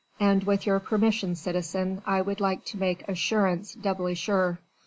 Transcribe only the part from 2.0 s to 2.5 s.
I would